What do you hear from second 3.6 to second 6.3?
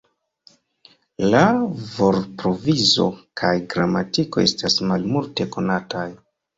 gramatiko estas malmulte konataj.